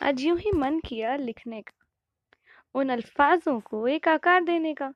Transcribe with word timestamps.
आज 0.00 0.20
यूँ 0.20 0.38
ही 0.38 0.50
मन 0.52 0.78
किया 0.80 1.16
लिखने 1.16 1.62
का, 1.62 1.72
उन 2.74 2.88
अल्फाजों 2.88 3.60
को 3.60 3.86
एक 3.88 4.08
आकार 4.08 4.44
देने 4.44 4.74
का, 4.74 4.92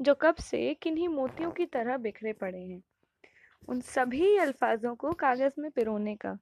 जो 0.00 0.14
कब 0.14 0.34
से 0.34 0.74
किन्हीं 0.74 1.08
मोतियों 1.08 1.50
की 1.50 1.66
तरह 1.66 1.96
बिखरे 1.96 2.32
पड़े 2.32 2.58
हैं। 2.58 2.82
उन 3.68 3.80
सभी 3.80 4.36
अल्फाजों 4.36 4.94
को 4.94 5.12
कागज़ 5.12 5.60
में 5.60 5.70
पिरोने 5.70 6.16
का, 6.16 6.36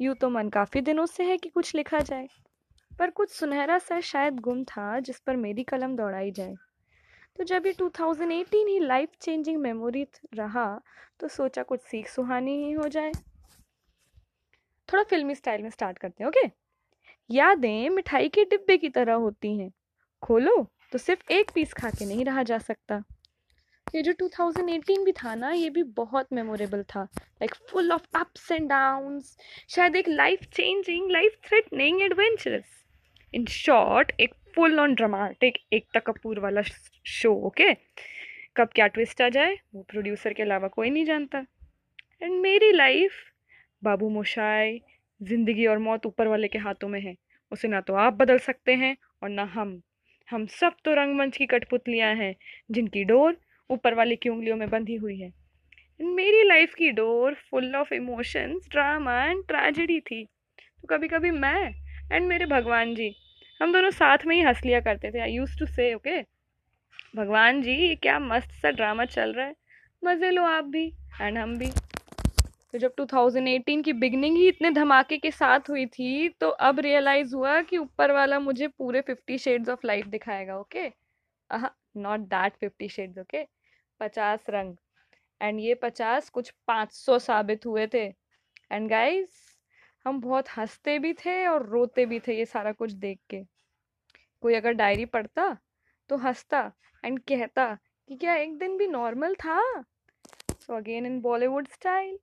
यूँ 0.00 0.14
तो 0.14 0.30
मन 0.30 0.48
काफ़ी 0.48 0.80
दिनों 0.80 1.06
से 1.06 1.24
है 1.24 1.36
कि 1.36 1.48
कुछ 1.48 1.74
लिखा 1.74 1.98
जाए, 1.98 2.28
पर 2.98 3.10
कुछ 3.10 3.30
सुनहरा 3.30 3.78
सा 3.78 4.00
शायद 4.00 4.40
गुम 4.40 4.64
था 4.64 5.00
जिस 5.00 5.20
पर 5.20 5.36
मेरी 5.36 5.64
कलम 5.64 5.96
दौड़ाई 5.96 6.30
जाए। 6.30 6.54
तो 7.36 7.44
जब 7.44 7.66
ये 7.66 7.72
2018 7.72 8.68
ही 8.68 8.78
लाइफ 8.78 9.08
चेंजिंग 9.20 9.58
मेमोरी 9.58 10.06
रहा 10.34 10.80
तो 11.20 11.28
सोचा 11.28 11.62
कुछ 11.62 11.80
सीख 11.80 12.08
सुहानी 12.08 12.64
ही 12.64 12.72
हो 12.72 12.88
जाए। 12.88 13.12
थोड़ा 14.88 15.02
फिल्मी 15.02 15.34
स्टाइल 15.34 15.62
में 15.62 15.70
स्टार्ट 15.70 15.98
करते 15.98 16.24
हैं, 16.24 16.28
ओके? 16.28 16.67
यादें 17.30 17.88
मिठाई 17.90 18.28
के 18.28 18.44
डिब्बे 18.44 18.76
की 18.76 18.88
तरह 18.88 19.14
होती 19.14 19.56
हैं। 19.58 19.70
खोलो 20.22 20.56
तो 20.92 20.98
सिर्फ़ 20.98 21.32
एक 21.32 21.50
पीस 21.54 21.72
खा 21.72 21.90
के 21.90 22.04
नहीं 22.04 22.24
रहा 22.24 22.42
जा 22.42 22.58
सकता। 22.58 23.02
ये 23.94 24.02
जो 24.02 24.12
2018 24.12 25.04
भी 25.04 25.12
था 25.12 25.34
ना, 25.34 25.50
ये 25.52 25.70
भी 25.70 25.82
बहुत 25.82 26.32
मेमोरेबल 26.32 26.82
था। 26.84 27.02
Like 27.02 27.54
full 27.70 27.92
of 27.92 28.06
ups 28.16 28.50
and 28.52 28.68
downs 28.68 29.36
शायद 29.68 29.96
एक 29.96 30.08
life 30.08 30.44
changing 30.54 31.10
life 31.10 31.38
threatening 31.48 32.02
adventurous 32.02 32.74
in 33.34 33.46
short 33.46 34.12
एक 34.20 34.34
full 34.54 34.80
on 34.80 34.94
dramatic 34.94 35.58
Ekta 35.72 36.00
Kapoor 36.00 36.38
वाला 36.40 36.62
शो 37.06 37.34
ओके 37.46 37.72
कब 38.56 38.68
क्या 38.74 38.86
ट्विस्ट 38.86 39.22
आ 39.22 39.28
जाए, 39.28 39.56
वो 39.74 39.82
प्रोड्यूसर 39.82 40.32
के 40.32 40.42
अलावा 40.42 40.68
कोई 40.68 40.90
नहीं 40.90 41.04
जानता। 41.04 41.44
एंड 42.22 42.40
मेरी 42.40 42.72
लाइफ 42.72 43.12
बाबू 43.82 44.08
मोशाई, 44.08 44.80
ज़िंदगी 45.20 45.66
और 45.66 45.78
मौत 45.78 46.06
ऊपर 46.06 46.28
वाले 46.28 46.48
के 46.48 46.58
हाथों 46.58 46.88
में 46.88 47.00
है। 47.00 47.14
उसे 47.52 47.68
ना 47.68 47.80
तो 47.80 47.94
आप 47.96 48.12
बदल 48.12 48.38
सकते 48.38 48.74
हैं 48.74 48.96
और 49.22 49.28
ना 49.28 49.44
हम। 49.44 49.80
हम 50.28 50.46
सब 50.50 50.74
तो 50.84 50.94
रंगमंच 50.94 51.36
की 51.36 51.46
कठपुतलियाँ 51.46 52.14
हैं, 52.14 52.34
जिनकी 52.70 53.04
डोर 53.04 53.36
ऊपर 53.70 53.94
वाले 53.94 54.16
की 54.16 54.28
उंगलियों 54.28 54.56
में 54.56 54.68
बंधी 54.70 54.94
हुई 54.94 55.18
है। 55.20 55.32
मेरी 56.00 56.42
लाइफ 56.42 56.74
की 56.74 56.90
door 56.92 57.34
full 57.50 57.74
of 57.76 57.94
emotions 57.94 58.68
drama 58.70 59.22
and 59.24 59.44
tragedy 59.48 59.98
थी। 60.00 60.24
तो 60.24 60.88
कभी 60.88 61.08
कभी 61.08 61.30
मैं 61.30 61.74
एंड 62.12 62.26
मेरे 62.26 62.46
भगवान 62.46 62.94
जी, 62.94 63.14
हम 63.60 63.72
दोनों 63.72 63.90
साथ 63.90 64.26
में 64.26 64.34
ही 64.36 64.42
हंस 64.42 64.60
लिया 64.64 64.80
करते 64.80 65.10
थे। 65.10 65.20
I 65.20 65.32
use 65.32 65.58
to 65.58 65.66
say 65.66 65.92
okay 65.94 66.20
भगवान 67.16 67.62
जी, 67.62 67.72
ये 67.72 67.94
क्या 67.94 68.18
मस्त 68.18 68.50
सा 68.52 68.70
ड्रामा 68.70 69.04
चल 69.06 69.32
रहा 69.32 69.46
है। 69.46 69.54
मज़े 70.02 70.30
लो 70.30 70.42
आप 70.44 70.64
भी 70.66 70.86
एंड 71.20 71.38
हम 71.38 71.56
भी। 71.58 71.70
तो 72.74 72.78
जब 72.78 72.94
2018 72.94 73.82
की 73.82 73.92
बिगनिंग 73.92 74.36
ही 74.36 74.48
इतने 74.48 74.70
धमाके 74.70 75.16
के 75.18 75.30
साथ 75.30 75.70
हुई 75.70 75.84
थी 75.86 76.28
तो 76.40 76.48
अब 76.48 76.80
रियलाइज़ 76.80 77.34
हुआ 77.34 77.60
कि 77.62 77.78
ऊपर 77.78 78.12
वाला 78.12 78.38
मुझे 78.40 78.68
पूरे 78.68 79.00
फिफ्टी 79.00 79.38
शेड्स 79.38 79.68
ऑफ़ 79.68 79.86
लाइफ 79.86 80.06
दिखाएगा 80.06 80.58
okay 80.58 80.88
not 81.96 82.20
that 82.20 82.56
fifty 82.60 82.88
shades 82.88 83.18
okay 83.18 83.44
पचास 84.00 84.44
रंग। 84.50 84.76
एंड 85.40 85.60
ये 85.60 85.74
पचास 85.74 86.28
कुछ 86.30 86.50
पाँच 86.66 86.92
सौ 86.92 87.18
साबित 87.18 87.66
हुए 87.66 87.86
थे। 87.94 88.04
एंड 88.72 88.88
गाइज़ 88.90 89.30
हम 90.06 90.20
बहुत 90.20 90.48
हँसते 90.56 90.98
भी 90.98 91.12
थे 91.14 91.46
और 91.46 91.66
रोते 91.66 92.06
भी 92.06 92.18
थे 92.20 92.38
ये 92.38 92.44
सारा 92.44 92.72
कुछ 92.72 92.92
देख 92.92 93.18
के। 93.30 93.42
कोई 94.42 94.54
अगर 94.54 94.72
डायरी 94.72 95.04
पढ़ता 95.06 95.56
तो 96.10 96.16
हंसता 96.16 96.60
एंड 97.04 97.18
कहता 97.20 97.66
कि 98.08 98.16
क्या 98.16 98.34
एक 98.36 98.56
दिन 98.58 98.76
भी 98.78 98.86
नॉर्मल 98.88 99.34
था? 99.34 99.60
So 100.60 100.76
again 100.76 101.06
in 101.06 101.20
Bollywood 101.20 101.68
style 101.68 102.18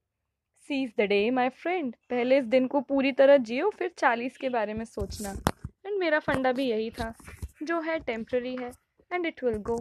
seize 0.68 0.92
the 0.98 1.00
day 1.00 1.18
my 1.30 1.48
friend 1.48 1.94
पहले 2.10 2.38
इस 2.38 2.44
दिन 2.44 2.66
को 2.66 2.80
पूरी 2.82 3.12
तरह 3.12 3.36
जियो, 3.38 3.70
फिर 3.70 3.90
चालीस 3.98 4.36
के 4.36 4.48
बारे 4.48 4.74
में 4.74 4.84
सोचना। 4.84 5.30
एंड 5.86 5.98
मेरा 5.98 6.18
फंडा 6.18 6.52
भी 6.52 6.64
यही 6.64 6.90
था, 6.90 7.12
जो 7.62 7.80
है 7.80 7.98
टेम्प्ररी 7.98 8.56
है 8.56 8.70
एंड 9.10 9.26
इट 9.26 9.44
विल 9.44 9.56
गो 9.62 9.76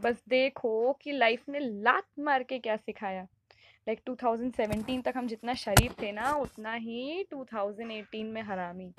बस 0.00 0.22
देखो 0.28 0.92
कि 1.02 1.12
लाइफ 1.12 1.48
ने 1.48 1.58
लात 1.58 2.06
मार 2.18 2.42
के 2.42 2.58
क्या 2.58 2.76
सिखाया। 2.76 3.26
लाइक 3.88 3.98
like 3.98 4.08
2017 4.08 5.02
तक 5.04 5.16
हम 5.16 5.26
जितना 5.26 5.54
शरीफ 5.54 5.92
थे 6.02 6.10
ना, 6.12 6.32
उतना 6.32 6.74
ही 6.74 7.24
2018 7.30 8.32
में 8.32 8.42
हरामी। 8.42 8.92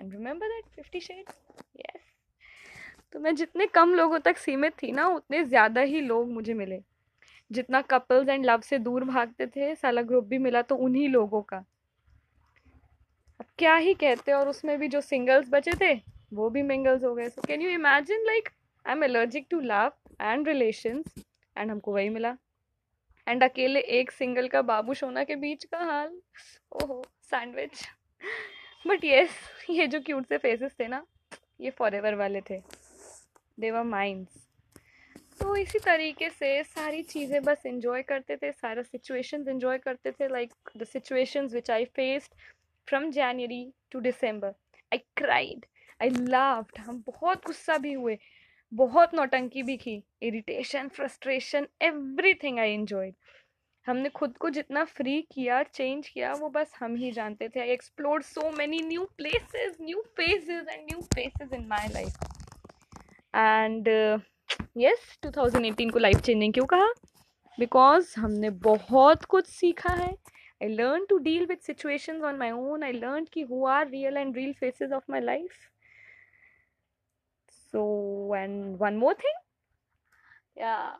And 0.00 0.12
remember 0.12 0.48
that 0.48 0.64
fifty 0.76 1.00
shades 1.00 1.34
yes 1.76 2.08
तो 3.12 3.20
मैं 3.20 3.34
जितने 3.34 3.66
कम 3.66 3.94
लोगों 3.94 4.18
तक 4.18 4.36
सीमित 4.36 4.72
थी 4.82 4.92
ना, 4.92 5.06
उतने 5.08 5.44
ज़्यादा 5.44 5.80
ही 5.80 6.00
लोग 6.00 6.30
मुझे 6.32 6.54
मिले। 6.54 6.80
जितना 7.50 7.80
कपल्स 7.82 8.28
एंड 8.28 8.44
लव 8.46 8.60
से 8.60 8.78
दूर 8.78 9.04
भागते 9.04 9.46
थे, 9.46 9.74
साला 9.74 10.02
ग्रुप 10.02 10.24
भी 10.24 10.38
मिला 10.38 10.62
तो 10.62 10.76
उन्हीं 10.76 11.08
लोगों 11.08 11.42
का। 11.42 11.64
अब 13.40 13.46
क्या 13.58 13.74
ही 13.76 13.94
कहते 13.94 14.32
और 14.32 14.48
उसमें 14.48 14.78
भी 14.78 14.88
जो 14.88 15.00
सिंगल्स 15.00 15.48
बचे 15.50 15.72
थे, 15.80 15.94
वो 16.34 16.48
भी 16.50 16.62
मिंगल्स 16.62 17.04
हो 17.04 17.14
गए। 17.14 17.28
So 17.28 17.42
can 17.42 17.62
you 17.62 17.70
imagine 17.70 18.26
like 18.26 18.48
I 18.84 18.92
am 18.92 19.04
allergic 19.04 19.46
to 19.50 19.60
love 19.60 19.92
and 20.20 20.48
relation 20.48 21.02
and 21.56 21.70
हमको 21.70 21.92
वही 21.94 22.08
मिला। 22.08 22.36
एंड 23.26 23.44
अकेले 23.44 23.80
एक 23.98 24.10
सिंगल 24.10 24.48
का 24.48 24.62
बाबू 24.64 24.94
सोना 24.94 25.24
के 25.24 25.36
बीच 25.36 25.64
का 25.64 25.78
हाल। 25.80 26.20
ओहो 26.72 27.02
सैंडविच 27.30 27.86
बट 28.84 29.04
येस 29.04 29.30
ये 29.70 29.86
जो 29.86 30.00
क्यूट 30.00 30.26
से 30.26 30.38
फेसेस 30.38 30.74
थे 30.80 30.86
ना, 30.88 31.04
ये 31.60 31.70
फॉर 31.70 32.14
वाले 32.16 32.40
थे। 32.40 32.60
देवर 33.58 33.82
माइंड्स 33.84 34.46
तो 35.40 35.54
इसी 35.56 35.78
तरीके 35.78 36.28
से 36.30 36.62
सारी 36.64 37.02
चीज़ें 37.02 37.42
बस 37.42 37.62
इंजॉय 37.66 38.02
करते 38.02 38.36
थे, 38.36 38.50
सारा 38.52 38.82
सिचुएशंस 38.82 39.48
इंजॉय 39.48 39.78
करते 39.78 40.10
थे 40.12 40.28
like 40.28 40.52
the 40.76 40.84
situations 40.84 41.54
which 41.54 41.70
I 41.70 41.84
faced 41.96 42.34
from 42.88 43.10
January 43.10 43.64
to 43.92 44.00
December 44.00 44.52
I 44.92 44.98
cried 45.16 45.66
I 46.02 46.10
loved 46.10 46.78
हम 46.78 47.02
बहुत 47.06 47.44
गुस्सा 47.46 47.76
भी 47.78 47.92
हुए, 47.92 48.18
बहुत 48.72 49.14
नौटंकी 49.14 49.62
भी 49.62 49.76
की 49.76 50.02
irritation 50.22 50.88
frustration 50.96 51.66
everything 52.42 52.58
I 52.58 52.74
enjoyed 52.74 53.14
हमने 53.86 54.08
खुद 54.08 54.36
को 54.38 54.50
जितना 54.50 54.84
फ्री 54.84 55.20
किया 55.32 55.62
चेंज 55.62 56.08
किया, 56.08 56.32
वो 56.32 56.48
बस 56.50 56.72
हम 56.80 56.96
ही 56.96 57.10
जानते 57.12 57.48
थे। 57.48 57.60
I 57.60 57.68
explore 57.70 58.22
so 58.22 58.50
many 58.56 58.80
new 58.88 59.04
places 59.16 59.76
new 59.80 60.02
phases 60.16 60.68
and 60.68 60.82
new 60.82 61.00
faces 61.14 61.52
in 61.52 61.66
my 61.68 61.88
life 61.94 62.12
and 63.34 63.88
yes 64.76 65.18
2018 65.26 65.92
को 65.92 65.98
लाइफ 65.98 66.16
चेंजिंग 66.16 66.54
क्यों 66.54 66.66
कहा? 66.66 66.86
बिकॉज़ 67.58 68.20
हमने 68.20 68.50
बहुत 68.50 69.24
कुछ 69.24 69.46
सीखा 69.46 69.92
है। 69.92 70.10
I 70.62 70.68
learn 70.68 71.06
to 71.06 71.18
deal 71.18 71.46
with 71.46 71.58
situation 71.58 72.22
on 72.22 72.36
my 72.36 72.50
own 72.50 72.82
I 72.82 72.92
learn 72.92 73.24
की 73.24 73.40
who 73.40 73.66
are 73.66 73.88
real 73.88 74.16
and 74.16 74.36
real 74.36 74.52
faces 74.52 74.92
of 74.92 75.04
my 75.10 75.20
life 75.20 75.50
so 77.50 78.34
and 78.36 78.76
one 78.76 78.96
more 78.96 79.14
thing 79.14 79.42
या 80.58 80.98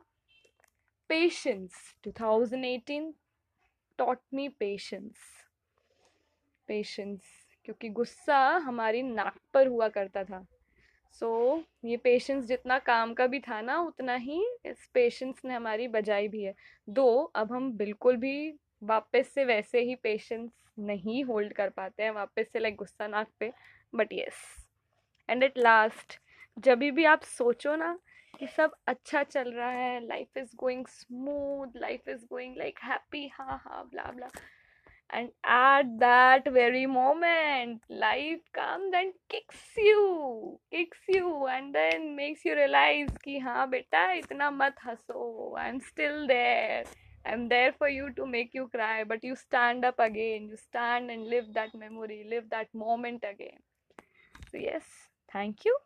patience 1.08 1.70
2018 2.06 3.12
taught 4.00 4.20
me 4.34 4.48
patience. 4.48 5.18
Patience 6.66 7.20
क्योंकि 7.64 7.88
गुस्सा 7.88 8.38
हमारी 8.38 9.02
नाक 9.02 9.38
पर 9.54 9.66
हुआ 9.66 9.88
करता 9.88 10.24
था। 10.24 10.46
सो 11.12 11.56
so, 11.56 11.64
ये 11.84 11.96
पेशेंस 11.96 12.44
जितना 12.44 12.78
काम 12.78 13.14
का 13.14 13.26
भी 13.26 13.40
था 13.40 13.60
ना 13.60 13.80
उतना 13.80 14.14
ही 14.14 14.44
इस 14.66 14.88
पेशेंस 14.94 15.40
ने 15.44 15.54
हमारी 15.54 15.88
बजाई 15.88 16.28
भी 16.28 16.42
है। 16.42 16.54
दो 16.88 17.32
अब 17.36 17.52
हम 17.52 17.72
बिल्कुल 17.72 18.16
भी 18.16 18.54
वापस 18.82 19.28
से 19.34 19.44
वैसे 19.44 19.80
ही 19.80 19.94
पेशेंस 19.94 20.50
नहीं 20.78 21.24
होल्ड 21.24 21.52
कर 21.52 21.68
पाते 21.68 22.02
हैं 22.02 22.10
वापस 22.10 22.46
से 22.52 22.58
लाइक 22.58 22.76
गुस्सा 22.76 23.06
नाक 23.06 23.28
पे 23.40 23.52
but 23.94 24.12
yes 24.12 24.68
and 25.28 25.42
at 25.42 25.58
last 25.58 26.18
जब 26.58 26.78
भी 26.78 27.04
आप 27.04 27.22
सोचो 27.22 27.76
ना 27.76 27.98
कि 28.38 28.46
सब 28.46 28.74
अच्छा 28.86 29.22
चल 29.22 29.52
रहा 29.52 29.70
है 29.70 30.06
life 30.06 30.36
is 30.36 30.56
going 30.56 30.86
smooth 30.86 31.76
life 31.76 32.08
is 32.08 32.24
going 32.24 32.56
like 32.56 32.78
happy 32.84 33.26
हाँ 33.28 33.62
हाँ 33.64 33.88
blah 33.88 34.02
blah 34.02 34.28
and 35.11 35.29
at 35.43 35.83
that 35.99 36.43
very 36.51 36.85
moment 36.85 37.81
life 37.89 38.41
comes 38.53 38.93
and 38.95 39.13
kicks 39.29 39.63
you 39.77 40.59
kicks 40.71 40.97
you 41.07 41.45
and 41.45 41.73
then 41.75 42.15
makes 42.15 42.43
you 42.43 42.55
realize 42.55 43.09
कि 43.25 43.37
हाँ 43.39 43.69
बेटा 43.69 44.11
इतना 44.13 44.49
मत 44.51 44.75
हंसो 44.85 45.55
I'm 45.57 45.79
still 45.79 46.27
there 46.27 46.83
I'm 47.25 47.47
there 47.49 47.73
for 47.77 47.87
you 47.87 48.11
to 48.13 48.25
make 48.25 48.53
you 48.53 48.67
cry 48.67 49.03
but 49.03 49.23
you 49.23 49.35
stand 49.35 49.85
up 49.85 49.99
again 49.99 50.47
you 50.49 50.57
stand 50.57 51.11
and 51.11 51.27
live 51.27 51.53
that 51.53 51.73
memory 51.75 52.25
live 52.29 52.49
that 52.49 52.73
moment 52.73 53.23
again 53.23 53.59
so 54.51 54.57
yes 54.57 54.83
thank 55.31 55.65
you 55.65 55.77